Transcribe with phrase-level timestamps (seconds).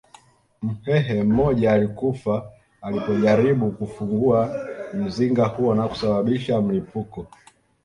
[0.61, 2.51] Mhehe mmoja alikufa
[2.81, 7.27] alipojaribu kufungua mzinga huo na kusababisha mlipuko